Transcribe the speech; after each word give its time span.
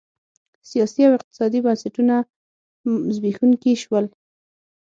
سیاسي 0.69 1.01
او 1.07 1.13
اقتصادي 1.17 1.59
بنسټونه 1.65 2.15
زبېښونکي 3.15 3.73
شول 3.83 4.05